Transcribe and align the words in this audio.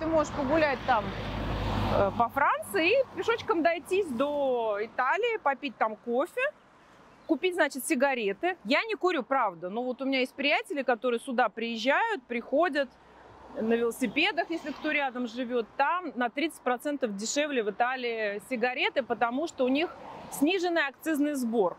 Ты 0.00 0.06
можешь 0.06 0.32
погулять 0.32 0.78
там 0.86 1.04
э, 1.94 2.10
по 2.16 2.30
Франции 2.30 3.00
и 3.00 3.04
пешочком 3.16 3.62
дойтись 3.62 4.06
до 4.06 4.78
Италии, 4.80 5.36
попить 5.42 5.76
там 5.76 5.94
кофе, 5.94 6.40
купить, 7.26 7.54
значит, 7.54 7.84
сигареты. 7.84 8.56
Я 8.64 8.82
не 8.84 8.94
курю, 8.94 9.22
правда, 9.22 9.68
но 9.68 9.82
вот 9.82 10.00
у 10.00 10.06
меня 10.06 10.20
есть 10.20 10.32
приятели, 10.32 10.82
которые 10.82 11.20
сюда 11.20 11.50
приезжают, 11.50 12.22
приходят 12.22 12.88
на 13.60 13.74
велосипедах, 13.74 14.48
если 14.48 14.70
кто 14.72 14.90
рядом 14.90 15.26
живет, 15.26 15.66
там 15.76 16.12
на 16.14 16.28
30% 16.28 17.06
дешевле 17.12 17.62
в 17.62 17.68
Италии 17.68 18.40
сигареты, 18.48 19.02
потому 19.02 19.48
что 19.48 19.66
у 19.66 19.68
них 19.68 19.94
сниженный 20.30 20.86
акцизный 20.86 21.34
сбор. 21.34 21.76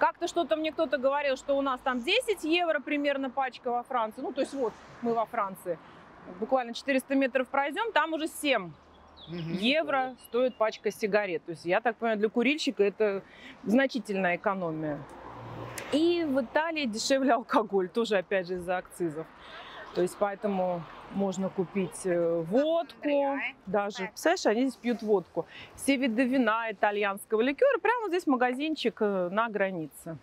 Как-то 0.00 0.26
что-то 0.26 0.56
мне 0.56 0.72
кто-то 0.72 0.98
говорил, 0.98 1.36
что 1.36 1.56
у 1.56 1.62
нас 1.62 1.78
там 1.84 2.00
10 2.02 2.42
евро 2.42 2.80
примерно 2.80 3.30
пачка 3.30 3.70
во 3.70 3.84
Франции. 3.84 4.22
Ну, 4.22 4.32
то 4.32 4.40
есть 4.40 4.54
вот 4.54 4.72
мы 5.02 5.14
во 5.14 5.24
Франции. 5.26 5.78
Буквально 6.38 6.74
400 6.74 7.14
метров 7.14 7.48
пройдем, 7.48 7.92
там 7.92 8.12
уже 8.12 8.28
7 8.28 8.72
евро 9.28 10.16
стоит 10.28 10.56
пачка 10.56 10.90
сигарет. 10.90 11.44
То 11.44 11.52
есть 11.52 11.64
я 11.64 11.80
так 11.80 11.96
понимаю, 11.96 12.18
для 12.18 12.28
курильщика 12.28 12.82
это 12.82 13.22
значительная 13.64 14.36
экономия. 14.36 14.98
И 15.92 16.24
в 16.24 16.40
Италии 16.40 16.86
дешевле 16.86 17.34
алкоголь, 17.34 17.88
тоже 17.88 18.18
опять 18.18 18.46
же 18.46 18.54
из-за 18.54 18.78
акцизов. 18.78 19.26
То 19.94 20.00
есть 20.00 20.16
поэтому 20.18 20.82
можно 21.12 21.50
купить 21.50 22.06
э, 22.06 22.40
водку, 22.48 23.38
даже, 23.66 24.06
представляешь, 24.06 24.46
они 24.46 24.68
здесь 24.68 24.76
пьют 24.76 25.02
водку. 25.02 25.46
Все 25.74 25.96
виды 25.96 26.24
вина, 26.24 26.70
итальянского 26.70 27.42
ликера, 27.42 27.78
прямо 27.78 28.08
здесь 28.08 28.26
магазинчик 28.26 29.02
э, 29.02 29.28
на 29.30 29.50
границе. 29.50 30.16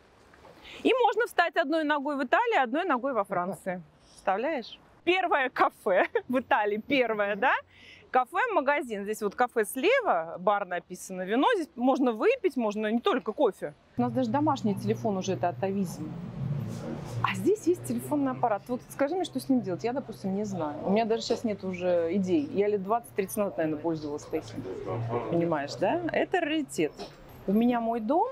И 0.82 0.92
можно 1.06 1.28
встать 1.28 1.56
одной 1.56 1.84
ногой 1.84 2.18
в 2.18 2.24
Италии, 2.24 2.58
одной 2.58 2.86
ногой 2.86 3.14
во 3.14 3.24
Франции. 3.24 3.84
Представляешь? 4.08 4.80
Первое 5.04 5.50
кафе 5.50 6.06
в 6.28 6.40
Италии, 6.40 6.82
первое, 6.86 7.36
да? 7.36 7.54
Кафе-магазин. 8.12 9.04
Здесь 9.04 9.22
вот 9.22 9.36
кафе 9.36 9.66
слева, 9.66 10.38
бар 10.40 10.66
написано, 10.66 11.22
вино. 11.24 11.48
Здесь 11.56 11.70
можно 11.76 12.12
выпить, 12.12 12.58
можно 12.58 12.92
не 12.92 13.00
только 13.00 13.34
кофе. 13.34 13.74
У 13.98 14.02
нас 14.02 14.12
даже 14.12 14.30
домашний 14.30 14.74
телефон 14.76 15.18
уже 15.18 15.34
это 15.34 15.50
атовизм. 15.50 16.12
А 17.24 17.36
здесь 17.36 17.66
есть 17.68 17.86
телефонный 17.86 18.32
аппарат. 18.32 18.64
Вот 18.68 18.82
скажи 18.90 19.16
мне, 19.16 19.26
что 19.26 19.40
с 19.40 19.50
ним 19.50 19.62
делать. 19.62 19.84
Я, 19.84 19.94
допустим, 19.94 20.36
не 20.36 20.44
знаю. 20.44 20.76
У 20.86 20.90
меня 20.90 21.06
даже 21.06 21.24
сейчас 21.24 21.44
нет 21.44 21.64
уже 21.64 22.16
идей. 22.16 22.48
Я 22.54 22.68
лет 22.68 22.82
20-30 22.82 23.04
назад, 23.18 23.58
наверное, 23.58 23.80
пользовалась 23.80 24.24
таким. 24.26 24.64
Понимаешь, 25.30 25.76
да? 25.76 26.02
Это 26.12 26.40
раритет. 26.40 26.94
У 27.48 27.54
меня 27.54 27.80
мой 27.82 28.00
дом, 28.00 28.28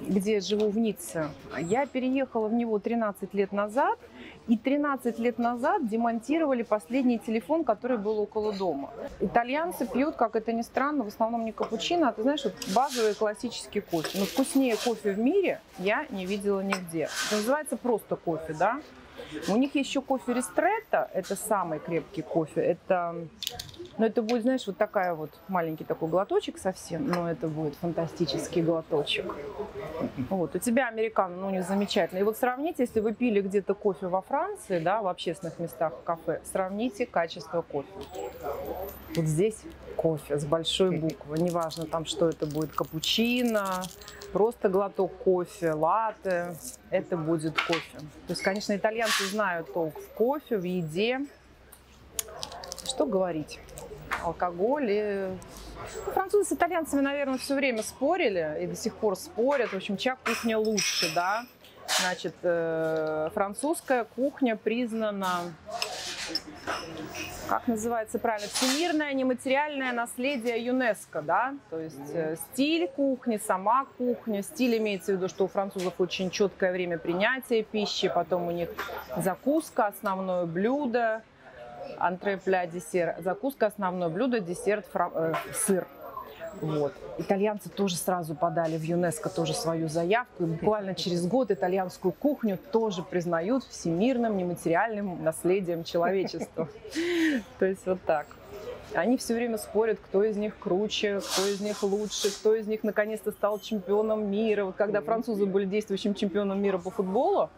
где 0.00 0.40
живу 0.40 0.68
в 0.70 0.78
Ницце, 0.78 1.28
я 1.60 1.86
переехала 1.86 2.48
в 2.48 2.52
него 2.52 2.78
13 2.78 3.32
лет 3.34 3.52
назад. 3.52 3.98
И 4.50 4.56
13 4.56 5.20
лет 5.20 5.38
назад 5.38 5.86
демонтировали 5.86 6.64
последний 6.64 7.20
телефон, 7.20 7.62
который 7.62 7.98
был 7.98 8.18
около 8.18 8.52
дома. 8.52 8.90
Итальянцы 9.20 9.86
пьют, 9.86 10.16
как 10.16 10.34
это 10.34 10.52
ни 10.52 10.62
странно, 10.62 11.04
в 11.04 11.06
основном 11.06 11.44
не 11.44 11.52
капучино, 11.52 12.08
а 12.08 12.12
ты 12.12 12.22
знаешь, 12.22 12.42
вот 12.42 12.54
базовый 12.74 13.14
классический 13.14 13.80
кофе. 13.80 14.18
Но 14.18 14.24
вкуснее 14.24 14.76
кофе 14.84 15.12
в 15.12 15.20
мире 15.20 15.60
я 15.78 16.04
не 16.10 16.26
видела 16.26 16.62
нигде. 16.62 17.08
Это 17.28 17.36
называется 17.36 17.76
просто 17.76 18.16
кофе, 18.16 18.56
да? 18.58 18.80
У 19.46 19.56
них 19.56 19.76
еще 19.76 20.00
кофе 20.00 20.34
Ристретто, 20.34 21.08
это 21.14 21.36
самый 21.36 21.78
крепкий 21.78 22.22
кофе. 22.22 22.60
Это 22.60 23.14
но 23.98 24.06
это 24.06 24.22
будет, 24.22 24.42
знаешь, 24.42 24.66
вот 24.66 24.76
такая 24.76 25.14
вот 25.14 25.30
маленький 25.48 25.84
такой 25.84 26.08
глоточек 26.08 26.58
совсем, 26.58 27.06
но 27.06 27.30
это 27.30 27.48
будет 27.48 27.74
фантастический 27.76 28.62
глоточек. 28.62 29.34
Вот, 30.30 30.54
у 30.54 30.58
тебя 30.58 30.88
американо, 30.88 31.36
ну, 31.36 31.50
не 31.50 31.62
замечательно. 31.62 32.18
И 32.18 32.22
вот 32.22 32.36
сравните, 32.36 32.84
если 32.84 33.00
вы 33.00 33.12
пили 33.12 33.40
где-то 33.40 33.74
кофе 33.74 34.06
во 34.06 34.22
Франции, 34.22 34.78
да, 34.78 35.02
в 35.02 35.08
общественных 35.08 35.58
местах, 35.58 35.92
в 35.92 36.02
кафе, 36.02 36.40
сравните 36.50 37.06
качество 37.06 37.62
кофе. 37.62 37.88
Вот 39.16 39.24
здесь 39.26 39.56
кофе 39.96 40.38
с 40.38 40.46
большой 40.46 40.96
буквы, 40.96 41.38
неважно 41.38 41.84
там, 41.84 42.06
что 42.06 42.28
это 42.28 42.46
будет, 42.46 42.72
капучино, 42.72 43.82
просто 44.32 44.68
глоток 44.68 45.12
кофе, 45.18 45.72
латте, 45.72 46.54
это 46.90 47.16
будет 47.16 47.60
кофе. 47.60 47.98
То 47.98 48.30
есть, 48.30 48.42
конечно, 48.42 48.74
итальянцы 48.74 49.24
знают 49.26 49.72
толк 49.72 49.98
в 49.98 50.14
кофе, 50.14 50.56
в 50.56 50.64
еде. 50.64 51.20
Что 52.84 53.04
говорить? 53.04 53.60
Алкоголь. 54.24 54.90
И... 54.90 55.28
Ну, 56.06 56.12
французы 56.12 56.48
с 56.48 56.52
итальянцами, 56.52 57.00
наверное, 57.00 57.38
все 57.38 57.54
время 57.54 57.82
спорили 57.82 58.58
и 58.62 58.66
до 58.66 58.76
сих 58.76 58.94
пор 58.94 59.16
спорят. 59.16 59.70
В 59.70 59.76
общем, 59.76 59.96
чья 59.96 60.16
кухня 60.16 60.58
лучше, 60.58 61.12
да? 61.14 61.44
Значит, 61.98 62.34
э, 62.42 63.30
французская 63.34 64.04
кухня 64.04 64.56
признана, 64.56 65.52
как 67.48 67.66
называется 67.66 68.20
правильно, 68.20 68.48
всемирное 68.48 69.12
нематериальное 69.12 69.92
наследие 69.92 70.64
ЮНЕСКО, 70.66 71.22
да? 71.22 71.54
То 71.68 71.80
есть 71.80 72.14
э, 72.14 72.36
стиль 72.36 72.86
кухни, 72.86 73.40
сама 73.44 73.86
кухня. 73.98 74.42
Стиль 74.42 74.78
имеется 74.78 75.12
в 75.12 75.16
виду, 75.16 75.28
что 75.28 75.44
у 75.44 75.48
французов 75.48 75.94
очень 75.98 76.30
четкое 76.30 76.70
время 76.70 76.96
принятия 76.96 77.62
пищи, 77.64 78.08
потом 78.08 78.46
у 78.46 78.52
них 78.52 78.68
закуска, 79.16 79.88
основное 79.88 80.46
блюдо, 80.46 81.22
антре, 81.98 82.36
пля, 82.36 82.66
десерт, 82.66 83.22
закуска, 83.22 83.66
основное 83.66 84.08
блюдо, 84.08 84.40
десерт, 84.40 84.86
фра... 84.86 85.10
э, 85.14 85.34
сыр. 85.54 85.86
Вот. 86.60 86.92
Итальянцы 87.18 87.68
тоже 87.68 87.96
сразу 87.96 88.34
подали 88.34 88.76
в 88.76 88.82
ЮНЕСКО 88.82 89.28
тоже 89.30 89.54
свою 89.54 89.88
заявку. 89.88 90.44
И 90.44 90.46
буквально 90.46 90.94
через 90.94 91.26
год 91.26 91.50
итальянскую 91.50 92.12
кухню 92.12 92.58
тоже 92.72 93.02
признают 93.02 93.64
всемирным 93.64 94.36
нематериальным 94.36 95.22
наследием 95.22 95.84
человечества. 95.84 96.68
То 97.58 97.66
есть 97.66 97.86
вот 97.86 98.00
так. 98.04 98.26
Они 98.92 99.16
все 99.16 99.34
время 99.34 99.56
спорят, 99.56 100.00
кто 100.00 100.24
из 100.24 100.36
них 100.36 100.58
круче, 100.58 101.20
кто 101.20 101.46
из 101.46 101.60
них 101.60 101.82
лучше, 101.84 102.30
кто 102.30 102.54
из 102.54 102.66
них 102.66 102.82
наконец-то 102.82 103.30
стал 103.30 103.60
чемпионом 103.60 104.28
мира. 104.28 104.64
Вот 104.64 104.74
когда 104.74 105.00
французы 105.00 105.46
были 105.46 105.64
действующим 105.64 106.14
чемпионом 106.14 106.60
мира 106.60 106.78
по 106.78 106.90
футболу, 106.90 107.50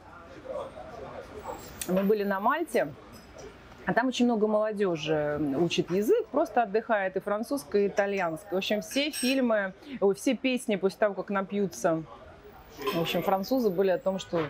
мы 1.88 2.03
были 2.03 2.22
на 2.22 2.38
Мальте, 2.38 2.88
а 3.87 3.94
там 3.94 4.09
очень 4.09 4.26
много 4.26 4.47
молодежи 4.47 5.41
учит 5.59 5.91
язык, 5.91 6.26
просто 6.28 6.62
отдыхает 6.62 7.16
и 7.16 7.20
французское, 7.20 7.84
и 7.84 7.88
итальянское. 7.88 8.54
В 8.54 8.59
общем, 8.59 8.81
все 8.82 9.10
фильмы, 9.10 9.72
все 10.16 10.34
песни 10.37 10.76
после 10.76 10.98
того, 10.98 11.15
как 11.15 11.31
напьются, 11.31 12.03
в 12.94 13.00
общем, 13.00 13.22
французы 13.22 13.70
были 13.70 13.91
о 13.91 13.98
том, 13.98 14.19
что 14.19 14.47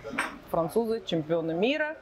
французы 0.51 1.03
чемпионы 1.05 1.55
мира, 1.55 1.97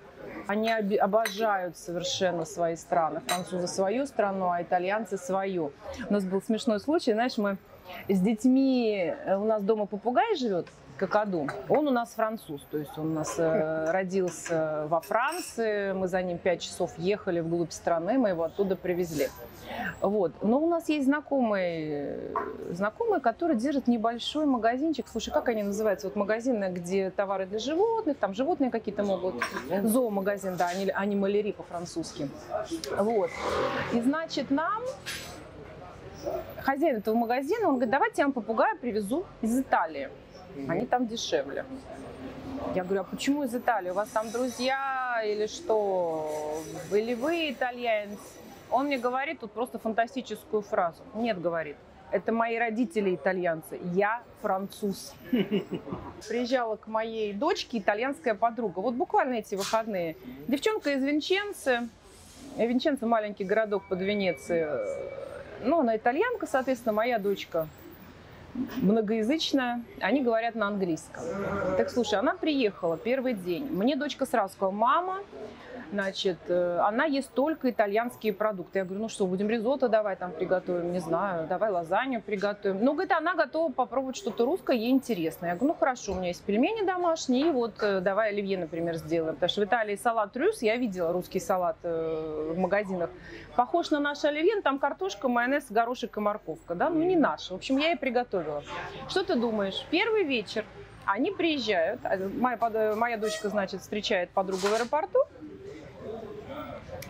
они 0.46 0.70
обожают 0.70 1.76
совершенно 1.76 2.44
свои 2.44 2.76
страны. 2.76 3.20
Французы 3.26 3.66
свою 3.68 4.06
страну, 4.06 4.50
а 4.50 4.62
итальянцы 4.62 5.16
свою. 5.16 5.72
У 6.08 6.12
нас 6.12 6.24
был 6.24 6.42
смешной 6.42 6.80
случай, 6.80 7.12
знаешь, 7.12 7.38
мы 7.38 7.56
с 8.08 8.20
детьми, 8.20 9.14
э, 9.26 9.36
у 9.36 9.44
нас 9.44 9.62
дома 9.62 9.86
попугай 9.86 10.36
живет, 10.36 10.66
какаду. 11.00 11.48
Он 11.68 11.88
у 11.88 11.90
нас 11.90 12.10
француз, 12.10 12.60
то 12.70 12.76
есть 12.76 12.96
он 12.98 13.12
у 13.12 13.14
нас 13.14 13.36
э, 13.38 13.90
родился 13.90 14.86
во 14.88 15.00
Франции, 15.00 15.92
мы 15.92 16.08
за 16.08 16.22
ним 16.22 16.36
5 16.36 16.60
часов 16.60 16.92
ехали 16.98 17.40
вглубь 17.40 17.72
страны, 17.72 18.18
мы 18.18 18.28
его 18.28 18.44
оттуда 18.44 18.76
привезли. 18.76 19.28
Вот. 20.02 20.32
Но 20.42 20.58
у 20.58 20.68
нас 20.68 20.88
есть 20.88 21.06
знакомые, 21.06 22.18
знакомые, 22.70 23.20
которые 23.20 23.58
держат 23.58 23.86
небольшой 23.86 24.44
магазинчик. 24.44 25.06
Слушай, 25.08 25.32
как 25.32 25.48
они 25.48 25.62
называются? 25.62 26.08
Вот 26.08 26.16
магазины, 26.16 26.70
где 26.70 27.10
товары 27.10 27.46
для 27.46 27.58
животных, 27.58 28.18
там 28.18 28.34
животные 28.34 28.70
какие-то 28.70 29.02
могут. 29.02 29.36
Зоомагазин, 29.82 30.56
да, 30.56 30.68
они, 30.68 30.90
они 30.90 31.16
малери 31.16 31.52
по-французски. 31.52 32.28
Вот. 32.98 33.30
И 33.94 34.00
значит, 34.00 34.50
нам 34.50 34.82
хозяин 36.62 36.96
этого 36.96 37.14
магазина, 37.14 37.68
он 37.68 37.74
говорит, 37.74 37.90
давайте 37.90 38.16
я 38.18 38.26
вам 38.26 38.32
попугая 38.32 38.76
привезу 38.76 39.24
из 39.40 39.58
Италии. 39.58 40.10
Они 40.68 40.86
там 40.86 41.06
дешевле. 41.06 41.64
Я 42.74 42.84
говорю, 42.84 43.00
а 43.00 43.04
почему 43.04 43.44
из 43.44 43.54
Италии? 43.54 43.90
У 43.90 43.94
вас 43.94 44.08
там 44.10 44.30
друзья 44.30 45.22
или 45.24 45.47
что? 45.47 46.62
Или 46.92 47.14
вы 47.14 47.50
итальянец? 47.50 48.18
Он 48.70 48.86
мне 48.86 48.98
говорит 48.98 49.41
тут 49.41 49.50
просто 49.52 49.78
фантастическую 49.78 50.62
фразу. 50.62 51.02
Нет, 51.14 51.41
говорит, 51.41 51.76
это 52.12 52.32
мои 52.32 52.56
родители 52.56 53.14
итальянцы, 53.14 53.80
я 53.94 54.22
француз. 54.42 55.14
Приезжала 56.28 56.76
к 56.76 56.86
моей 56.86 57.32
дочке 57.32 57.78
итальянская 57.78 58.34
подруга. 58.34 58.80
Вот 58.80 58.94
буквально 58.94 59.34
эти 59.34 59.54
выходные. 59.54 60.16
Девчонка 60.46 60.92
из 60.92 61.03
Винченцы. 61.03 61.88
Винченцо 62.56 63.06
маленький 63.06 63.44
городок 63.44 63.84
под 63.88 64.00
Венецией. 64.00 64.66
Ну, 65.62 65.80
она 65.80 65.96
итальянка, 65.96 66.46
соответственно, 66.46 66.92
моя 66.92 67.18
дочка 67.18 67.68
многоязычная, 68.76 69.82
они 70.00 70.22
говорят 70.22 70.54
на 70.54 70.68
английском. 70.68 71.22
Так 71.76 71.91
слушай, 71.91 72.18
она 72.18 72.34
приехала 72.34 72.97
первый 72.97 73.34
день. 73.34 73.68
Мне 73.70 73.97
дочка 73.97 74.26
сразу 74.26 74.54
сказала, 74.54 74.72
мама, 74.72 75.18
значит, 75.92 76.38
э, 76.48 76.78
она 76.78 77.04
ест 77.04 77.30
только 77.32 77.70
итальянские 77.70 78.32
продукты. 78.32 78.78
Я 78.78 78.84
говорю, 78.84 79.02
ну 79.02 79.08
что, 79.08 79.26
будем 79.26 79.48
ризотто 79.48 79.88
давай 79.88 80.16
там 80.16 80.32
приготовим, 80.32 80.92
не 80.92 81.00
знаю, 81.00 81.47
давай 81.48 81.70
лазанью 81.70 82.22
приготовим. 82.22 82.82
Ну, 82.82 82.92
говорит, 82.92 83.12
она 83.12 83.34
готова 83.34 83.72
попробовать 83.72 84.16
что-то 84.16 84.44
русское, 84.44 84.76
ей 84.76 84.91
интересно. 84.91 85.46
Я 85.46 85.54
говорю, 85.54 85.72
ну 85.72 85.78
хорошо, 85.78 86.12
у 86.12 86.14
меня 86.16 86.28
есть 86.28 86.42
пельмени 86.42 86.84
домашние, 86.84 87.48
и 87.48 87.50
вот 87.50 87.74
э, 87.82 88.00
давай 88.00 88.30
оливье, 88.30 88.58
например, 88.58 88.96
сделаем. 88.96 89.34
Потому 89.34 89.50
что 89.50 89.60
в 89.62 89.64
Италии 89.64 89.96
салат 89.96 90.36
рюс, 90.36 90.62
я 90.62 90.76
видела 90.76 91.12
русский 91.12 91.41
салат 91.41 91.76
э, 91.82 92.53
в 92.54 92.58
магазинах, 92.58 93.10
похож 93.56 93.91
на 93.91 94.00
наш 94.00 94.24
оливье, 94.24 94.60
там 94.62 94.78
картошка, 94.78 95.28
майонез, 95.28 95.66
горошек 95.70 96.16
и 96.16 96.20
морковка, 96.20 96.74
да, 96.74 96.88
ну 96.88 97.03
не 97.03 97.16
наш. 97.16 97.50
В 97.50 97.54
общем, 97.54 97.78
я 97.78 97.92
и 97.92 97.96
приготовила. 97.96 98.40
Что 99.09 99.25
ты 99.25 99.34
думаешь? 99.34 99.87
Первый 99.91 100.25
вечер 100.25 100.65
они 101.04 101.31
приезжают, 101.31 102.01
а, 102.04 102.16
моя, 102.16 102.95
моя 102.95 103.16
дочка, 103.16 103.48
значит, 103.48 103.81
встречает 103.81 104.31
подругу 104.31 104.69
в 104.69 104.75
аэропорту, 104.75 105.19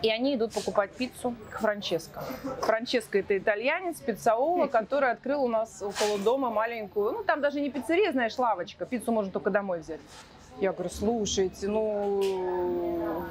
и 0.01 0.09
они 0.09 0.35
идут 0.35 0.53
покупать 0.53 0.91
пиццу 0.91 1.35
к 1.51 1.59
Франческо. 1.59 2.23
Франческо 2.61 3.19
это 3.19 3.37
итальянец, 3.37 3.99
пиццаола, 3.99 4.67
который 4.71 5.11
открыл 5.11 5.43
у 5.43 5.47
нас 5.47 5.81
около 5.81 6.17
дома 6.17 6.49
маленькую, 6.49 7.11
ну 7.11 7.23
там 7.23 7.41
даже 7.41 7.61
не 7.61 7.69
пиццерия, 7.69 8.11
знаешь, 8.11 8.37
лавочка, 8.37 8.85
пиццу 8.85 9.11
можно 9.11 9.31
только 9.31 9.49
домой 9.51 9.79
взять. 9.79 10.01
Я 10.59 10.73
говорю, 10.73 10.89
слушайте, 10.91 11.67
ну 11.67 12.21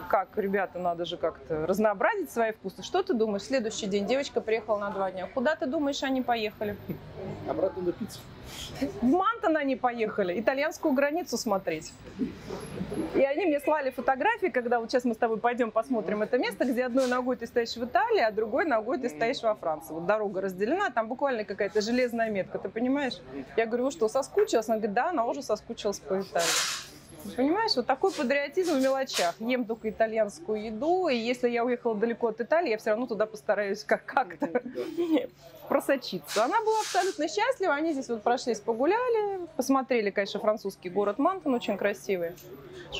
как, 0.09 0.37
ребята, 0.37 0.79
надо 0.81 1.05
же 1.05 1.17
как-то 1.17 1.67
разнообразить 1.67 2.31
свои 2.31 2.51
вкусы. 2.53 2.83
Что 2.83 3.03
ты 3.03 3.15
думаешь? 3.15 3.43
Следующий 3.43 3.87
день 3.87 4.07
девочка 4.07 4.41
приехала 4.41 4.79
на 4.79 4.91
два 4.91 5.13
дня. 5.13 5.29
Куда 5.33 5.55
ты 5.55 5.67
думаешь, 5.67 6.03
они 6.03 6.23
поехали? 6.23 6.77
Обратно 7.49 7.83
на 7.83 7.93
пиццу. 7.93 8.19
В 9.01 9.05
Мантон 9.05 9.57
они 9.57 9.77
поехали, 9.77 10.41
итальянскую 10.41 10.93
границу 10.93 11.37
смотреть. 11.37 11.93
И 13.15 13.23
они 13.23 13.47
мне 13.47 13.61
слали 13.61 13.91
фотографии, 13.91 14.49
когда 14.49 14.81
вот 14.81 14.91
сейчас 14.91 15.05
мы 15.05 15.15
с 15.15 15.17
тобой 15.17 15.39
пойдем 15.39 15.71
посмотрим 15.71 16.23
это 16.23 16.39
место, 16.39 16.65
где 16.65 16.85
одной 16.85 17.07
ногой 17.07 17.37
ты 17.37 17.47
стоишь 17.47 17.77
в 17.77 17.85
Италии, 17.85 18.21
а 18.21 18.33
другой 18.33 18.65
ногой 18.65 18.99
ты 18.99 19.09
стоишь 19.09 19.43
во 19.43 19.55
Франции. 19.55 19.93
Вот 19.93 20.07
дорога 20.07 20.41
разделена, 20.41 20.91
там 20.91 21.07
буквально 21.07 21.45
какая-то 21.45 21.81
железная 21.81 22.31
метка, 22.31 22.59
ты 22.59 22.69
понимаешь? 22.69 23.21
Я 23.57 23.67
говорю, 23.67 23.93
что, 23.93 24.09
соскучилась? 24.09 24.69
Она 24.69 24.79
говорит, 24.79 24.95
да, 24.95 25.11
она 25.11 25.25
уже 25.27 25.43
соскучилась 25.43 26.01
по 26.01 26.21
Италии. 26.21 26.90
Понимаешь, 27.37 27.77
вот 27.77 27.87
такой 27.87 28.13
патриотизм 28.13 28.79
в 28.79 28.83
мелочах. 28.83 29.35
Ем 29.41 29.65
только 29.65 29.91
итальянскую 29.91 30.65
еду, 30.65 31.09
и 31.09 31.17
если 31.17 31.49
я 31.49 31.65
уехала 31.65 31.95
далеко 31.95 32.29
от 32.29 32.41
Италии, 32.41 32.71
я 32.71 32.79
все 32.79 32.91
равно 32.91 33.07
туда 33.07 33.27
постараюсь 33.27 33.85
как- 33.85 34.05
как-то 34.05 34.49
просочиться. 35.69 36.45
Она 36.45 36.61
была 36.61 36.81
абсолютно 36.81 37.29
счастлива, 37.29 37.75
они 37.75 37.93
здесь 37.93 38.09
вот 38.09 38.23
прошлись, 38.23 38.61
погуляли, 38.61 39.47
посмотрели, 39.57 40.11
конечно, 40.11 40.41
французский 40.41 40.89
город 40.89 41.19
Мантон, 41.19 41.55
очень 41.55 41.77
красивый. 41.77 42.33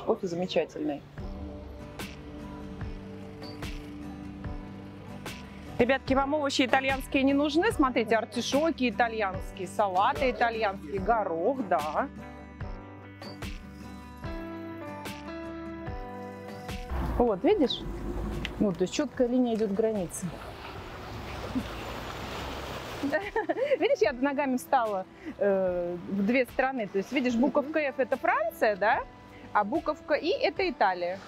Кофе 0.07 0.27
замечательный. 0.27 1.03
Ребятки, 5.79 6.13
вам 6.13 6.35
овощи 6.35 6.67
итальянские 6.67 7.23
не 7.23 7.33
нужны? 7.33 7.73
Смотрите, 7.73 8.15
артишоки 8.15 8.91
итальянские, 8.91 9.67
салаты 9.67 10.31
итальянские, 10.31 11.01
горох, 11.01 11.67
да. 11.69 12.09
Вот, 17.19 17.45
видишь? 17.45 17.81
Вот, 18.59 18.79
то 18.79 18.83
есть 18.83 18.95
четкая 18.95 19.29
линия 19.29 19.55
идет 19.55 19.73
границы. 19.73 20.27
Видишь, 23.79 24.01
я 24.01 24.13
ногами 24.13 24.57
встала 24.57 25.07
э, 25.39 25.97
в 26.09 26.27
две 26.27 26.45
страны. 26.47 26.87
То 26.87 26.99
есть, 26.99 27.13
видишь, 27.13 27.35
буковка 27.35 27.79
F 27.79 27.99
это 27.99 28.17
Франция, 28.17 28.77
да? 28.77 29.01
А 29.53 29.65
буковка 29.65 30.15
И 30.15 30.29
это 30.29 30.69
Италия. 30.69 31.19